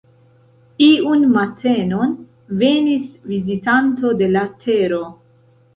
Iun 0.85 1.27
matenon 1.35 2.17
venis 2.65 3.07
vizitanto 3.31 4.19
de 4.23 4.35
la 4.35 4.49
Tero. 4.67 5.05